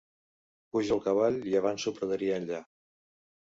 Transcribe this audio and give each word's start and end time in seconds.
Pujo 0.77 0.95
al 0.95 1.03
cavall 1.09 1.37
i 1.53 1.55
avanço 1.61 1.95
praderia 2.01 2.41
enllà. 2.43 2.65